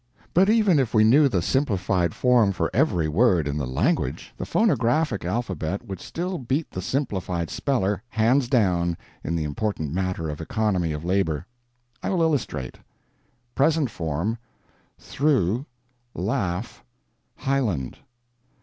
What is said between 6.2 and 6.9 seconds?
beat the